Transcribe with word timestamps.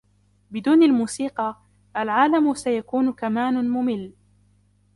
بدون 0.51 0.83
الموسيقى, 0.83 1.61
العالم 1.97 2.53
سيكون 2.53 3.13
كمان 3.13 3.69
مُمِل. 3.69 4.13